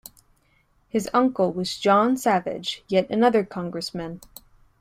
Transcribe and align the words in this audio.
His 0.89 1.07
uncle 1.13 1.53
was 1.53 1.77
John 1.77 2.17
Savage, 2.17 2.83
yet 2.87 3.07
another 3.11 3.43
Congressman. 3.43 4.21